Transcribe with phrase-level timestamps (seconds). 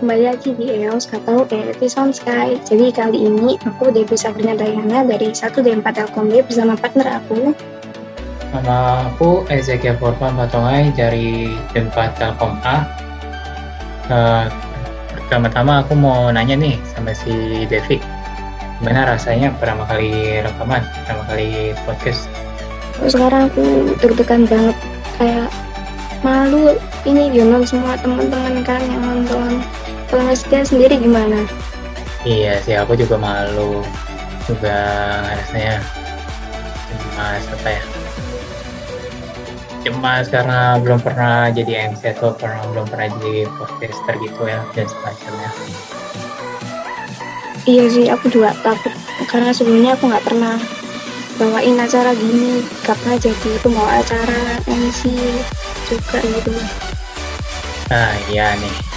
[0.00, 2.56] kembali lagi di EOS atau ELP Sound Sky.
[2.64, 7.52] Jadi kali ini aku Devi Sabrina Dayana dari 1D4 Telkom B bersama partner aku.
[8.56, 12.88] Nama aku Ezekiel Forman Patongai dari D4 Telkom A.
[14.08, 14.48] Uh,
[15.28, 18.00] pertama-tama aku mau nanya nih sama si Devi.
[18.80, 22.24] Gimana rasanya pertama kali rekaman, pertama kali podcast?
[23.04, 24.76] Sekarang aku deg-degan banget
[25.20, 25.52] kayak
[26.20, 26.76] malu
[27.08, 29.39] ini Yonon semua teman-teman kan yang nonton
[30.10, 30.26] kalau
[30.66, 31.46] sendiri gimana?
[32.26, 33.80] Iya sih aku juga malu.
[34.44, 34.76] Juga
[35.38, 35.78] rasanya
[36.90, 37.82] cemas apa ya?
[39.86, 44.84] Cemas karena belum pernah jadi MC atau pernah belum pernah jadi podcaster gitu ya dan
[44.90, 45.50] semacamnya.
[47.64, 48.92] Iya sih aku juga takut.
[49.30, 50.58] Karena sebelumnya aku nggak pernah
[51.38, 52.66] bawain acara gini.
[52.82, 55.08] Kapan jadi pembawa acara MC
[55.86, 56.52] juga gitu.
[57.88, 58.89] Nah iya nih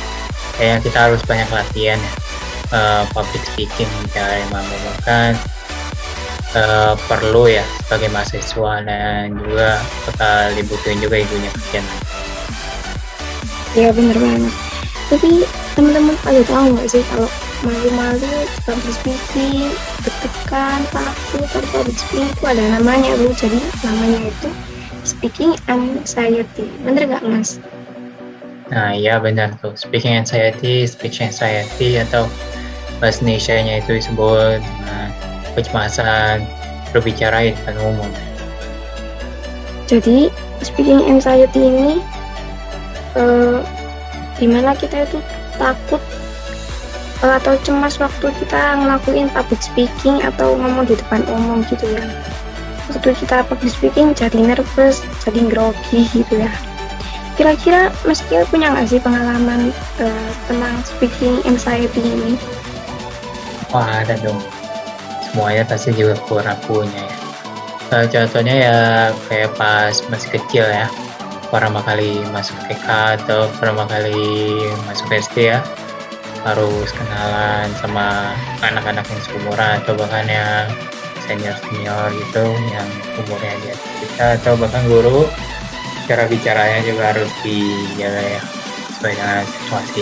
[0.57, 2.13] kayaknya kita harus banyak latihan ya.
[2.73, 4.65] Uh, public speaking cara memang
[6.57, 8.73] uh, perlu ya sebagai mahasiswa.
[8.81, 9.77] Dan juga
[10.09, 11.85] bakal dibutuhin juga ibunya kerjaan
[13.73, 14.53] ya bener banget.
[15.09, 17.29] Tapi teman-teman ada tahu nggak sih kalau
[17.65, 19.73] malu-malu public speaking
[20.05, 23.33] deg-degan takut atau public speaking itu ada namanya bu?
[23.33, 24.49] Jadi namanya itu
[25.01, 26.69] speaking anxiety.
[26.85, 27.57] Bener gak mas
[28.73, 29.77] nah iya benar tuh.
[29.77, 32.25] Speaking anxiety speech anxiety atau
[32.97, 35.07] bahasa Indonesia-nya itu disebut nah,
[35.53, 36.41] kecemasan
[36.89, 38.09] berbicara di depan umum.
[39.85, 40.33] Jadi
[40.65, 42.01] speaking anxiety ini
[43.13, 43.61] uh,
[44.41, 45.21] di mana kita itu
[45.61, 46.01] takut
[47.21, 52.09] uh, atau cemas waktu kita ngelakuin public speaking atau ngomong di depan umum gitu ya.
[52.89, 56.51] Waktu kita public speaking jadi nervous jadi grogi gitu ya
[57.33, 62.37] kira-kira Mas Kio punya nggak sih pengalaman uh, tentang speaking anxiety ini?
[63.73, 64.37] Wah ada dong.
[65.25, 67.15] Semuanya pasti juga kurang punya ya.
[67.93, 68.77] Uh, contohnya ya
[69.29, 70.85] kayak pas masih kecil ya.
[71.49, 72.87] Pertama kali masuk TK
[73.21, 74.57] atau pertama kali
[74.89, 75.59] masuk SD ya.
[76.45, 80.67] Harus kenalan sama anak-anak yang seumuran atau bahkan yang
[81.23, 85.23] senior senior gitu yang umurnya di atas kita atau bahkan guru
[86.03, 88.41] cara bicaranya juga harus dijaga ya
[88.93, 90.01] sesuai dengan situasi.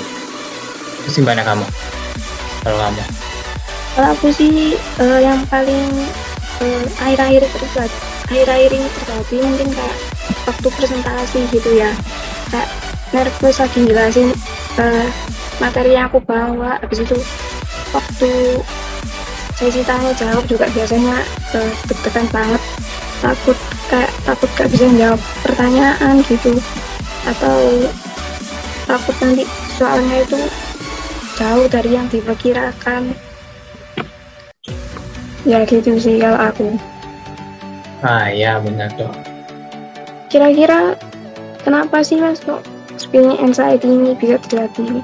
[1.01, 1.65] Terus gimana kamu?
[2.61, 3.03] Kalau kamu?
[3.91, 5.89] Kalau aku sih uh, yang paling
[6.63, 7.97] uh, akhir-akhir terjadi
[8.31, 9.97] akhir-akhir ini terjadi mungkin kayak
[10.47, 11.91] waktu presentasi gitu ya.
[12.53, 12.69] Kayak
[13.11, 14.29] nervous lagi jelasin
[14.79, 15.07] uh,
[15.59, 16.79] materi yang aku bawa.
[16.79, 17.17] Habis itu
[17.91, 18.31] waktu
[19.59, 21.21] sesi tanya jawab juga biasanya
[21.53, 22.61] uh, deg-degan banget
[23.21, 26.57] takut kayak takut gak bisa jawab pertanyaan gitu.
[27.23, 27.87] Atau
[28.89, 29.43] takut nanti
[29.77, 30.41] soalnya itu
[31.37, 33.13] jauh dari yang diperkirakan.
[35.45, 36.67] Ya gitu sih kalau aku.
[38.01, 39.31] Ah ya benar tuh
[40.31, 40.95] kira-kira
[41.67, 42.63] kenapa sih mas kok
[42.95, 45.03] speaking anxiety ini bisa terjadi?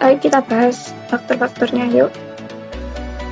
[0.00, 2.10] Ayo kita bahas faktor-faktornya yuk.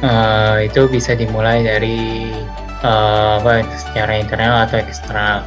[0.04, 2.28] Uh, itu bisa dimulai dari
[2.84, 5.42] uh, apa secara internal atau eksternal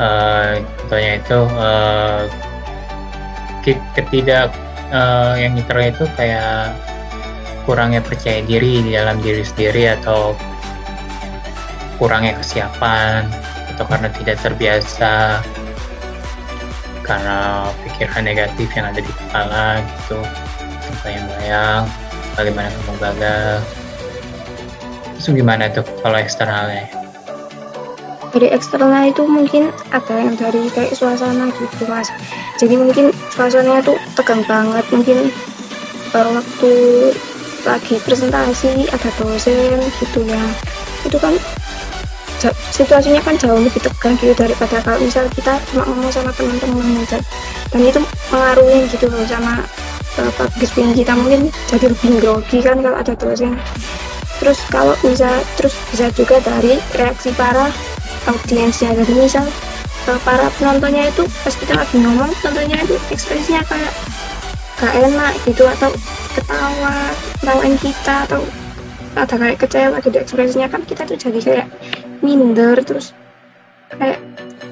[0.00, 0.58] uh,
[0.90, 2.26] itu uh,
[3.94, 4.50] ketidak
[4.90, 6.74] uh, yang internal itu kayak
[7.62, 10.34] kurangnya percaya diri di dalam diri sendiri atau
[12.02, 13.30] kurangnya kesiapan
[13.72, 15.38] atau karena tidak terbiasa
[17.06, 20.18] karena pikiran negatif yang ada di kepala gitu
[21.02, 21.86] bayang-bayang
[22.34, 23.58] bagaimana kamu gagal
[25.22, 26.90] itu gimana tuh kalau eksternalnya?
[28.34, 32.10] Dari eksternal itu mungkin ada yang dari kayak suasana gitu mas.
[32.58, 35.30] Jadi mungkin suasananya tuh tegang banget mungkin
[36.10, 36.72] uh, waktu
[37.62, 40.42] lagi presentasi ada dosen gitu ya.
[41.06, 41.38] Itu kan
[42.74, 47.22] situasinya kan jauh lebih tegang gitu daripada kalau misal kita cuma ngomong sama teman-teman aja.
[47.70, 48.02] Dan itu
[48.34, 49.62] mengaruhi gitu loh sama
[50.34, 51.14] public speaking kita.
[51.14, 53.54] Mungkin jadi lebih grogi kan kalau ada dosen
[54.42, 57.70] terus kalau bisa terus bisa juga dari reaksi para
[58.26, 59.46] audiensnya jadi misal
[60.26, 63.92] para penontonnya itu pas kita lagi ngomong tentunya itu ekspresinya kayak
[64.82, 65.94] gak enak gitu atau
[66.34, 68.42] ketawa ketawain kita atau
[69.14, 71.66] ada kayak kecewa gitu ekspresinya kan kita tuh jadi kayak
[72.18, 73.14] minder terus
[73.94, 74.18] kayak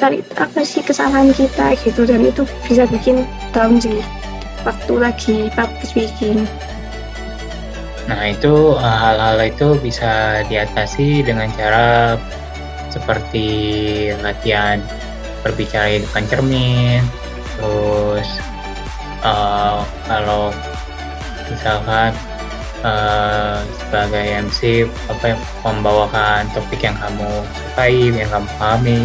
[0.03, 3.23] cari apa sih kesalahan kita gitu dan itu bisa bikin
[3.55, 4.03] down sih
[4.65, 6.45] waktu lagi public speaking.
[8.11, 12.19] Nah itu hal-hal itu bisa diatasi dengan cara
[12.91, 13.47] seperti
[14.19, 14.83] latihan
[15.47, 17.01] berbicara di depan cermin,
[17.55, 18.29] terus
[19.23, 20.51] uh, kalau
[21.47, 22.11] misalkan
[22.83, 29.03] uh, sebagai MC apa membawakan topik yang kamu sukai yang kamu pahami.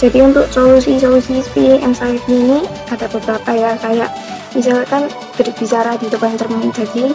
[0.00, 4.08] Jadi untuk solusi-solusi speaking anxiety ini ada beberapa ya kayak
[4.56, 6.70] misalkan berbicara di depan cermin.
[6.70, 7.12] Jadi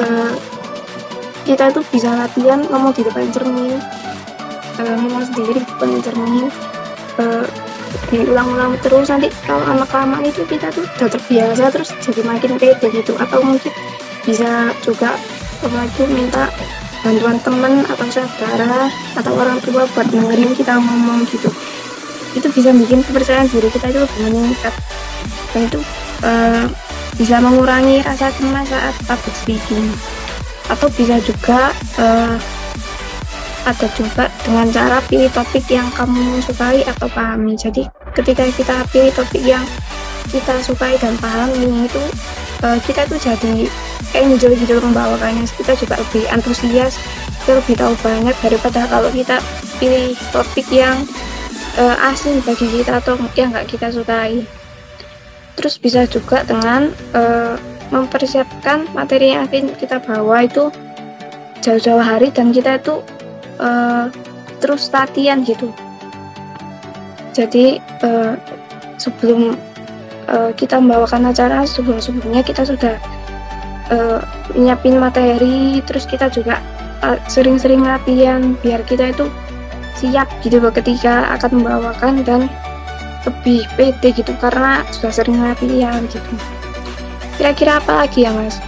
[0.00, 0.32] uh,
[1.44, 3.78] kita tuh bisa latihan ngomong di depan cermin.
[4.80, 6.46] Uh, ngomong sendiri di depan cermin.
[7.20, 7.46] Uh,
[8.10, 9.06] diulang-ulang terus.
[9.12, 13.14] Nanti kalau lama itu kita tuh udah terbiasa terus jadi makin pede gitu.
[13.20, 13.70] Atau mungkin
[14.24, 15.14] bisa juga
[15.64, 16.52] itu minta
[17.04, 21.52] bantuan teman atau saudara atau orang tua buat dengerin kita ngomong gitu.
[22.34, 24.74] Itu bisa bikin kepercayaan diri kita itu lebih meningkat.
[25.52, 25.80] Dan itu
[26.24, 26.66] uh,
[27.14, 29.86] bisa mengurangi rasa cemas saat public speaking
[30.66, 31.70] atau bisa juga
[32.00, 32.34] uh,
[33.64, 37.56] ada juga dengan cara pilih topik yang kamu sukai atau pahami.
[37.56, 39.64] Jadi ketika kita pilih topik yang
[40.28, 42.02] kita sukai dan pahami itu
[42.60, 43.68] uh, kita tuh jadi
[44.12, 45.48] enjoy gitu membawakannya.
[45.48, 47.00] Kita juga lebih antusias
[47.44, 49.36] kita lebih tahu banyak daripada kalau kita
[49.76, 50.96] pilih topik yang
[51.76, 54.48] uh, asing bagi kita atau yang nggak kita sukai
[55.54, 57.54] terus bisa juga dengan uh,
[57.94, 60.72] mempersiapkan materi yang akan kita bawa itu
[61.62, 63.00] jauh-jauh hari dan kita itu
[63.62, 64.10] uh,
[64.58, 65.70] terus latihan gitu.
[67.34, 68.34] Jadi uh,
[68.98, 69.58] sebelum
[70.30, 72.94] uh, kita membawakan acara sebelum sebelumnya kita sudah
[73.90, 74.20] uh,
[74.54, 76.60] nyiapin materi terus kita juga
[77.28, 79.28] sering-sering latihan biar kita itu
[79.92, 82.48] siap gitu ketika akan membawakan dan
[83.24, 86.32] lebih pede gitu karena sudah sering latihan gitu
[87.36, 88.62] kira-kira apa lagi ya mas?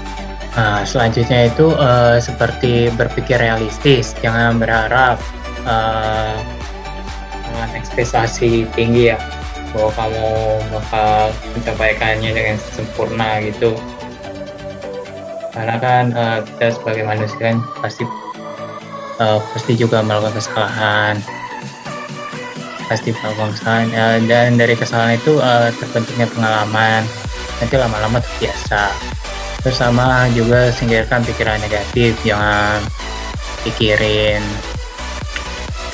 [0.56, 5.20] Nah, selanjutnya itu uh, seperti berpikir realistis, jangan berharap
[5.68, 6.40] uh,
[7.44, 9.20] dengan ekspektasi tinggi ya
[9.76, 10.28] bahwa kamu
[10.72, 11.12] bakal
[11.52, 13.76] mencapaikannya dengan sempurna gitu.
[15.52, 18.08] Karena kan uh, kita sebagai manusia kan pasti
[19.20, 21.20] uh, pasti juga melakukan kesalahan,
[22.86, 27.02] pasti melakukan kesalahan uh, dan dari kesalahan itu uh, terbentuknya pengalaman.
[27.58, 28.92] Nanti lama-lama terbiasa.
[29.64, 32.78] Bersama juga singkirkan pikiran negatif jangan
[33.66, 34.42] pikirin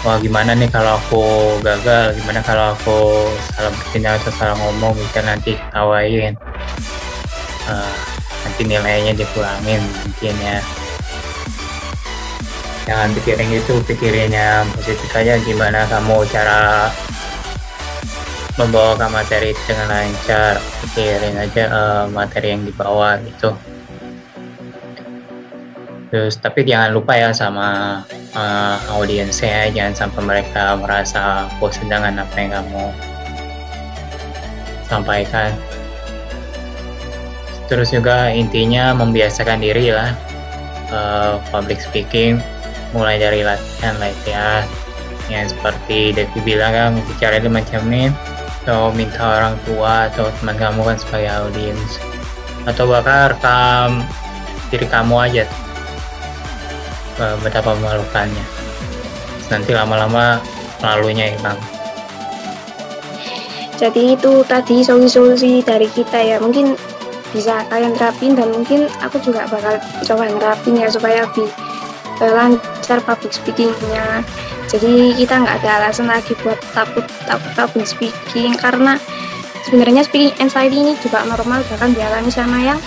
[0.02, 1.24] wah gimana nih kalau aku
[1.62, 2.18] gagal?
[2.18, 4.98] Gimana kalau aku salah bertindak atau salah ngomong?
[4.98, 6.34] Bisa nanti ketawain
[7.70, 7.94] uh,
[8.42, 10.58] nanti nilainya dikurangin mungkin ya
[12.86, 15.38] jangan pikirin itu pikirinnya positif aja.
[15.42, 16.90] Gimana kamu cara
[18.58, 20.58] membawakan materi dengan lancar?
[20.84, 23.54] Pikirin aja uh, materi yang dibawa gitu.
[26.12, 28.02] Terus tapi jangan lupa ya sama
[28.36, 32.84] uh, audiensnya jangan sampai mereka merasa bosan dengan apa yang kamu
[34.84, 35.56] sampaikan.
[37.72, 40.12] Terus juga intinya membiasakan diri lah
[40.92, 42.36] uh, public speaking
[42.92, 44.64] mulai dari latihan latihan
[45.28, 48.12] yang seperti Devi bilang kan bicara itu macam ini
[48.62, 51.92] atau minta orang tua atau teman kamu kan sebagai audiens.
[52.62, 53.90] Atau bahkan rekam
[54.70, 55.44] diri kamu aja.
[57.42, 58.44] Betapa memalukannya.
[59.50, 60.38] Nanti lama-lama
[60.80, 61.58] lalunya hilang
[63.82, 66.38] jadi itu tadi solusi-solusi dari kita ya.
[66.38, 66.78] Mungkin
[67.34, 71.71] bisa kalian terapin dan mungkin aku juga bakal coba nerapin ya supaya lebih eh,
[72.20, 74.26] lancar public speakingnya.
[74.68, 78.96] Jadi kita nggak ada alasan lagi buat takut takut public speaking karena
[79.68, 82.80] sebenarnya speaking anxiety ini juga normal bahkan dialami sama yang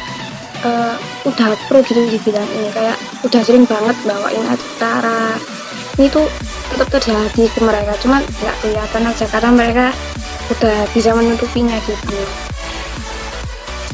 [0.66, 2.70] uh, udah pro gitu di bidang ini.
[2.74, 5.38] Kayak udah sering banget bawain acara.
[5.96, 6.28] Ini tuh
[6.74, 9.26] tetap terjadi ke mereka cuman nggak kelihatan aja.
[9.30, 9.86] Karena mereka
[10.52, 12.20] udah bisa menutupinya gitu.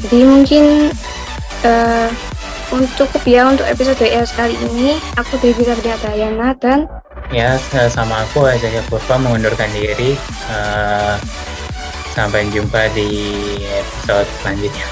[0.02, 0.64] Jadi mungkin
[1.62, 2.10] uh,
[2.72, 6.88] untuk ya untuk episode ES kali ini aku Devi Dayana dan
[7.28, 7.60] ya
[7.92, 10.16] sama aku aja ya Purva mengundurkan diri.
[10.48, 11.16] Uh,
[12.12, 13.08] sampai jumpa di
[13.72, 14.86] episode selanjutnya